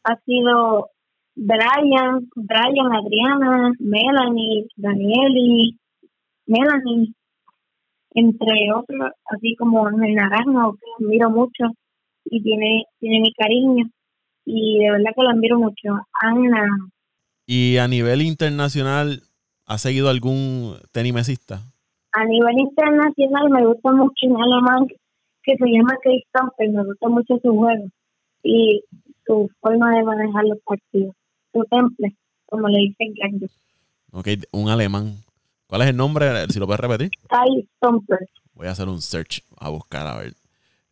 [0.05, 0.91] ha sido
[1.35, 5.79] Brian, Brian, Adriana, Melanie, Danieli,
[6.47, 7.15] Melanie,
[8.13, 11.65] entre otros, así como el naranjo, que admiro mucho
[12.25, 13.87] y tiene, tiene mi cariño.
[14.45, 16.01] Y de verdad que lo admiro mucho.
[16.21, 16.67] Ana.
[17.47, 19.23] ¿Y a nivel internacional
[19.67, 21.61] ha seguido algún tenimesista?
[22.13, 24.87] A nivel internacional me gusta mucho un alemán
[25.43, 26.25] que se llama Chris
[26.59, 27.87] me gusta mucho su juego.
[28.43, 28.83] Y
[29.27, 31.15] su forma de manejar los partidos,
[31.53, 32.15] su temple,
[32.47, 33.51] como le dicen grandes.
[34.13, 35.17] Ok, un alemán.
[35.67, 36.47] ¿Cuál es el nombre?
[36.49, 37.11] Si lo puedes repetir.
[37.29, 38.19] Kai Stomper.
[38.55, 40.33] Voy a hacer un search a buscar a ver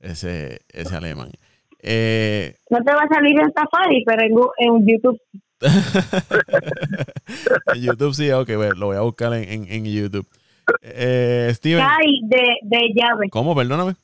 [0.00, 1.32] ese, ese alemán.
[1.80, 5.20] Eh, no te va a salir en Safari, pero en, YouTube.
[7.74, 10.28] en YouTube sí, ok, bueno, lo voy a buscar en, en, YouTube.
[10.82, 11.84] Eh, Steven.
[11.84, 13.28] Kai de, de llave.
[13.30, 13.54] ¿Cómo?
[13.54, 13.94] Perdóname.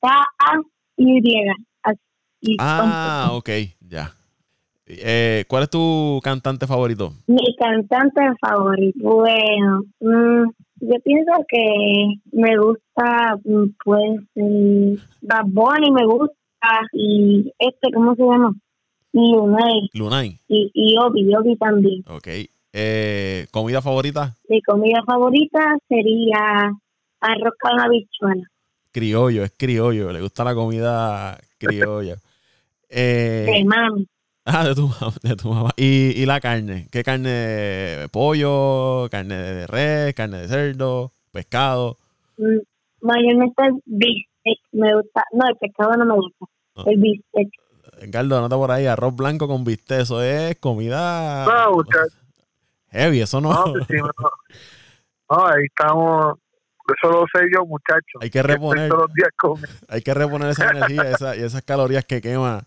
[0.00, 1.20] K-A-Y.
[2.58, 3.48] Ah, ok,
[3.88, 4.12] ya.
[4.86, 7.12] Eh, ¿Cuál es tu cantante favorito?
[7.26, 10.50] Mi cantante favorito, bueno, mm,
[10.80, 13.38] yo pienso que me gusta,
[13.84, 14.20] pues,
[15.22, 16.36] Bad Bunny me gusta,
[16.92, 18.54] y este, ¿cómo se llama?
[19.12, 19.90] Lunay.
[19.94, 20.38] Lunay.
[20.48, 22.04] Y, y Obi, Obi también.
[22.08, 22.28] Ok.
[22.72, 24.34] Eh, ¿Comida favorita?
[24.48, 26.72] Mi comida favorita sería
[27.20, 28.42] arroz con habichuela.
[28.90, 32.16] Criollo, es criollo, le gusta la comida criolla.
[32.94, 34.06] Eh, de mami.
[34.44, 34.90] Ah, de tu,
[35.22, 35.70] de tu mamá.
[35.76, 36.88] ¿Y, ¿Y, la carne?
[36.90, 38.08] ¿Qué carne?
[38.10, 39.08] ¿Pollo?
[39.10, 40.14] ¿Carne de res?
[40.14, 41.12] ¿Carne de cerdo?
[41.30, 41.98] ¿Pescado?
[42.36, 42.58] Mm,
[43.00, 44.58] mayormente bistec.
[44.72, 45.24] Me gusta.
[45.32, 46.90] No, el pescado no me gusta.
[46.90, 47.48] El bistec.
[48.08, 50.00] Gardo, anota por ahí, arroz blanco con bistec.
[50.00, 51.46] Eso es comida.
[51.46, 52.18] No, muchachos.
[52.90, 53.52] Heavy, eso no.
[53.52, 54.10] No, pues no.
[55.30, 56.38] no, ahí estamos.
[56.94, 58.20] Eso lo sé yo, muchachos.
[58.20, 58.92] Hay que reponer.
[59.88, 62.64] hay que reponer esa energía esa, y esas calorías que quema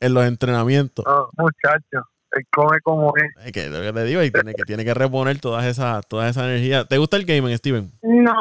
[0.00, 1.04] en los entrenamientos.
[1.06, 3.46] No, muchacho, él come como es.
[3.46, 6.28] es que, lo que te digo, y tiene que, tiene que reponer toda esa, toda
[6.28, 6.84] esa energía.
[6.84, 7.90] ¿Te gusta el gaming, Steven?
[8.02, 8.34] No,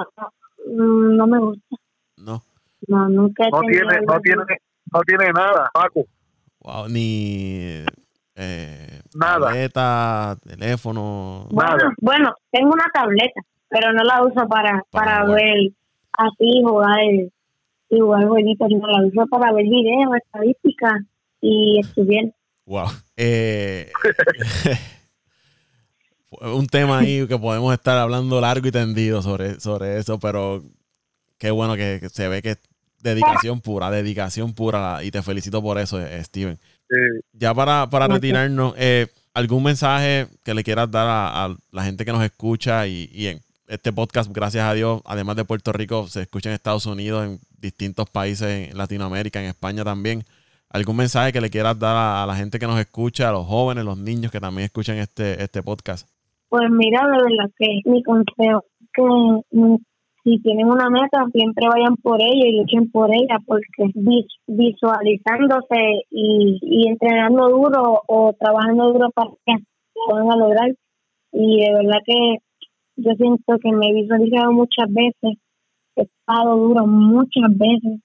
[0.68, 1.76] no, me gusta.
[2.18, 2.42] No.
[2.88, 4.44] No, nunca no tiene, no tiene,
[4.94, 6.06] no tiene nada, Paco.
[6.62, 7.84] Wow, ni
[8.36, 9.48] eh, nada.
[9.48, 11.46] tableta, teléfono.
[11.52, 11.94] Bueno, nada.
[12.00, 15.72] bueno, tengo una tableta, pero no la uso para, para, ver
[16.14, 17.04] así jugar
[17.90, 21.02] y jugar jueguitos, no la uso para ver videos, estadísticas
[21.42, 22.34] y estudié.
[22.66, 22.88] Wow.
[23.18, 23.92] Eh,
[26.42, 30.64] un tema ahí que podemos estar hablando largo y tendido sobre, sobre eso, pero
[31.38, 32.60] qué bueno que, se ve que es
[33.02, 36.60] dedicación pura, dedicación pura, y te felicito por eso, eh, Steven.
[37.34, 42.12] Ya para, para retirarnos, eh, ¿algún mensaje que le quieras dar a, la gente que
[42.12, 46.24] nos escucha y, y, en este podcast, gracias a Dios, además de Puerto Rico, se
[46.24, 50.26] escucha en Estados Unidos, en distintos países en Latinoamérica, en España también?
[50.70, 53.86] Algún mensaje que le quieras dar a, la gente que nos escucha, a los jóvenes,
[53.86, 56.08] los niños que también escuchan este, este podcast?
[56.50, 59.76] Pues mira, de verdad que mi consejo es que mm,
[60.24, 63.92] si tienen una meta, siempre vayan por ella y luchen por ella, porque
[64.48, 69.54] visualizándose y, y entrenando duro o trabajando duro para que
[70.08, 70.72] lo van lograr.
[71.32, 72.38] Y de verdad que
[72.98, 75.38] yo siento que me he visualizado muchas veces,
[75.96, 78.02] he estado duro muchas veces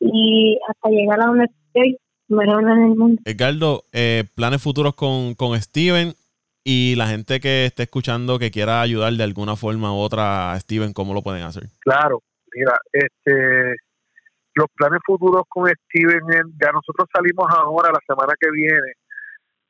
[0.00, 1.96] y hasta llegar a donde estoy
[3.24, 6.14] Edgardo, eh, planes futuros con, con Steven
[6.64, 10.60] y la gente que esté escuchando que quiera ayudar de alguna forma u otra a
[10.60, 11.64] Steven, ¿cómo lo pueden hacer?
[11.80, 12.22] Claro,
[12.54, 13.76] mira, este
[14.54, 16.22] los planes futuros con Steven,
[16.60, 18.92] ya nosotros salimos ahora la semana que viene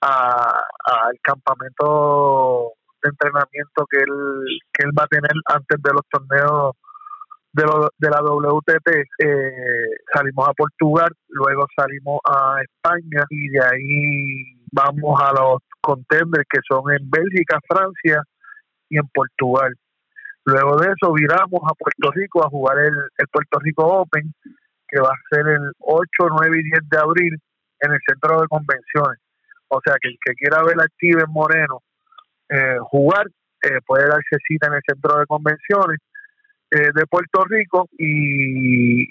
[0.00, 6.76] al campamento de entrenamiento que él, que él va a tener antes de los torneos
[7.54, 7.64] de,
[7.98, 8.88] de la WTT
[9.18, 16.46] eh, salimos a Portugal, luego salimos a España y de ahí vamos a los contenders
[16.50, 18.22] que son en Bélgica, Francia
[18.88, 19.72] y en Portugal.
[20.46, 24.34] Luego de eso viramos a Puerto Rico a jugar el, el Puerto Rico Open,
[24.88, 27.38] que va a ser el 8, 9 y 10 de abril
[27.80, 29.20] en el centro de convenciones.
[29.68, 31.82] O sea que el que quiera ver a Steven Moreno
[32.48, 33.26] eh, jugar
[33.62, 35.98] eh, puede darse cita en el centro de convenciones
[36.70, 39.02] eh, de Puerto Rico y,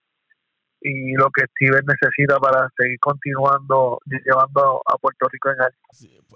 [0.81, 5.77] y lo que Steven necesita para seguir continuando llevando a Puerto Rico en alto.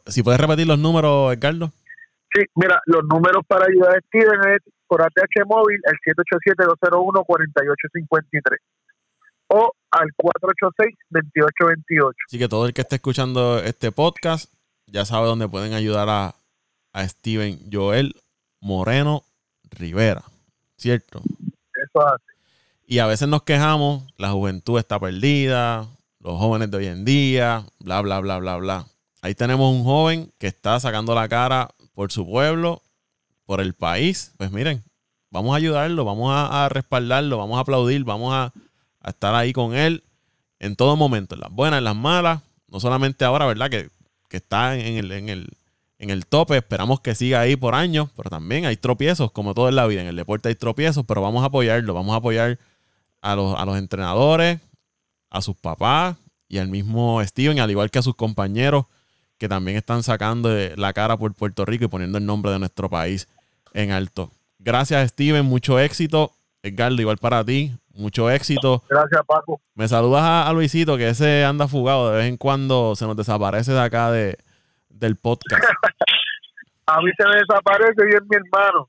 [0.06, 1.72] Si puedes repetir los números, Edgardo.
[2.34, 8.58] Sí, mira, los números para ayudar a Steven es por ATH móvil el 787-201-4853
[9.48, 10.10] o al
[11.10, 12.12] 486-2828.
[12.26, 14.52] Así que todo el que esté escuchando este podcast
[14.86, 16.34] ya sabe dónde pueden ayudar a,
[16.92, 18.14] a Steven Joel
[18.60, 19.24] Moreno
[19.70, 20.24] Rivera,
[20.76, 21.22] ¿cierto?
[21.82, 22.24] Eso hace.
[22.86, 25.88] Y a veces nos quejamos, la juventud está perdida,
[26.18, 28.86] los jóvenes de hoy en día, bla, bla, bla, bla, bla.
[29.22, 32.82] Ahí tenemos un joven que está sacando la cara por su pueblo,
[33.46, 34.32] por el país.
[34.38, 34.82] Pues miren,
[35.30, 38.52] vamos a ayudarlo, vamos a, respaldarlo, vamos a aplaudir, vamos a,
[39.08, 40.02] estar ahí con él
[40.58, 42.42] en todo momento, en las buenas, en las malas.
[42.68, 43.70] No solamente ahora, ¿verdad?
[43.70, 43.88] Que,
[44.28, 45.48] que está en el, en, el,
[46.00, 46.56] en el tope.
[46.56, 50.00] Esperamos que siga ahí por años, pero también hay tropiezos, como todo en la vida.
[50.00, 52.58] En el deporte hay tropiezos, pero vamos a apoyarlo, vamos a apoyar
[53.20, 54.58] a los, a los entrenadores,
[55.30, 56.16] a sus papás
[56.48, 58.86] y al mismo Steven, al igual que a sus compañeros
[59.38, 62.90] que también están sacando la cara por Puerto Rico y poniendo el nombre de nuestro
[62.90, 63.26] país
[63.72, 64.30] en alto.
[64.58, 65.46] Gracias, Steven.
[65.46, 66.32] Mucho éxito.
[66.62, 67.72] Edgardo, igual para ti.
[67.94, 68.82] Mucho éxito.
[68.90, 69.60] Gracias, Paco.
[69.74, 72.10] Me saludas a, Luisito, que ese anda fugado.
[72.10, 74.36] De vez en cuando se nos desaparece de acá de,
[74.90, 75.64] del podcast.
[76.96, 78.88] A mí se me desaparece y es mi hermano.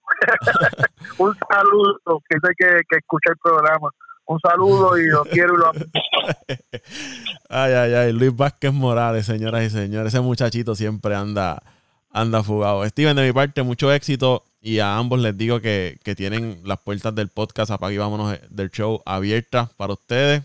[1.18, 3.90] Un saludo, que sé que, que escucha el programa
[4.32, 5.80] un saludo y lo quiero y lo amo.
[7.54, 8.14] Ay, ay, ay.
[8.14, 10.14] Luis Vázquez Morales, señoras y señores.
[10.14, 11.62] Ese muchachito siempre anda,
[12.10, 12.88] anda fugado.
[12.88, 14.44] Steven, de mi parte, mucho éxito.
[14.62, 18.70] Y a ambos les digo que, tienen las puertas del podcast Apague y Vámonos del
[18.70, 20.44] show abiertas para ustedes.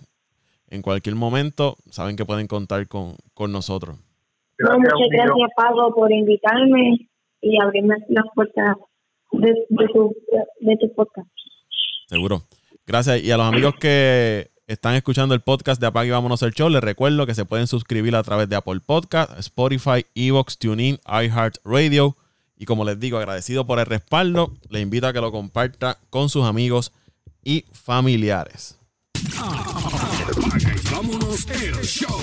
[0.69, 3.15] En cualquier momento, saben que pueden contar con,
[3.53, 3.97] nosotros.
[4.59, 7.09] muchas gracias, Pablo, por invitarme
[7.47, 8.76] y abrirme las puertas
[9.32, 11.28] de, de tu podcast.
[12.09, 12.42] Seguro.
[12.86, 13.22] Gracias.
[13.22, 16.68] Y a los amigos que están escuchando el podcast de Apague y Vámonos el Show,
[16.68, 22.16] les recuerdo que se pueden suscribir a través de Apple Podcast, Spotify, Evox, TuneIn, iHeartRadio.
[22.57, 26.28] Y como les digo, agradecido por el respaldo, les invito a que lo comparta con
[26.28, 26.92] sus amigos
[27.44, 28.78] y familiares.
[29.38, 32.16] Apague y Vámonos el Show.